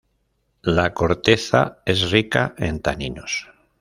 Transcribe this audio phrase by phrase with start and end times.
[0.63, 3.47] La corteza es rica en taninos.